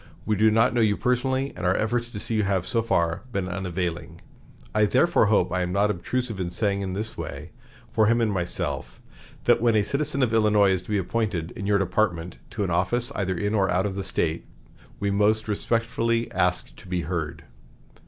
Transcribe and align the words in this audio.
We 0.25 0.35
do 0.35 0.49
not 0.49 0.73
know 0.73 0.81
you 0.81 0.97
personally, 0.97 1.53
and 1.55 1.63
our 1.63 1.77
efforts 1.77 2.09
to 2.11 2.19
see 2.19 2.33
you 2.33 2.41
have, 2.41 2.65
so 2.65 2.81
far, 2.81 3.21
been 3.31 3.47
unavailing. 3.47 4.19
I 4.73 4.85
therefore 4.85 5.27
hope 5.27 5.51
I 5.51 5.61
am 5.61 5.71
not 5.71 5.91
obtrusive 5.91 6.39
in 6.39 6.49
saying 6.49 6.81
in 6.81 6.93
this 6.93 7.15
way, 7.15 7.51
for 7.91 8.07
him 8.07 8.19
and 8.19 8.31
myself, 8.33 8.99
that 9.43 9.61
when 9.61 9.75
a 9.75 9.83
citizen 9.83 10.23
of 10.23 10.33
Illinois 10.33 10.71
is 10.71 10.81
to 10.81 10.89
be 10.89 10.97
appointed, 10.97 11.51
in 11.51 11.67
your 11.67 11.77
department, 11.77 12.39
to 12.49 12.63
an 12.63 12.71
office, 12.71 13.11
either 13.13 13.37
in 13.37 13.53
or 13.53 13.69
out 13.69 13.85
of 13.85 13.93
the 13.93 14.03
State, 14.03 14.47
we 14.99 15.11
most 15.11 15.47
respectfully 15.47 16.31
ask 16.31 16.75
to 16.77 16.87
be 16.87 17.01
heard." 17.01 17.43